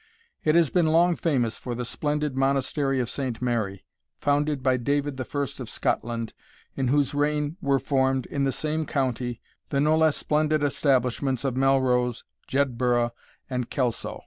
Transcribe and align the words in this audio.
It 0.43 0.55
has 0.55 0.71
been 0.71 0.87
long 0.87 1.15
famous 1.15 1.59
for 1.59 1.75
the 1.75 1.85
splendid 1.85 2.35
Monastery 2.35 2.99
of 2.99 3.07
Saint 3.07 3.39
Mary, 3.39 3.85
founded 4.17 4.63
by 4.63 4.77
David 4.77 5.17
the 5.17 5.23
First 5.25 5.59
of 5.59 5.69
Scotland, 5.69 6.33
in 6.75 6.87
whose 6.87 7.13
reign 7.13 7.55
were 7.61 7.77
formed, 7.77 8.25
in 8.25 8.43
the 8.43 8.51
same 8.51 8.87
county, 8.87 9.41
the 9.69 9.79
no 9.79 9.95
less 9.95 10.17
splendid 10.17 10.63
establishments 10.63 11.45
of 11.45 11.55
Melrose, 11.55 12.23
Jedburgh, 12.47 13.11
and 13.47 13.69
Kelso. 13.69 14.19